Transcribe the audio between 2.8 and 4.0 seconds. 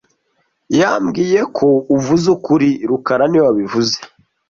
rukara niwe wabivuze